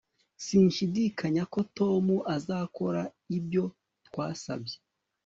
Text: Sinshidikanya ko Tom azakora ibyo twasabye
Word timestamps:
Sinshidikanya 0.45 1.43
ko 1.53 1.59
Tom 1.77 2.05
azakora 2.35 3.01
ibyo 3.37 3.63
twasabye 4.07 4.77